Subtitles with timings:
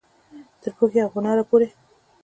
[0.61, 1.67] تر پوهې او هنره پورې.